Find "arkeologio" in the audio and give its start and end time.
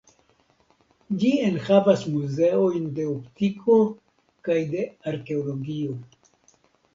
5.13-6.01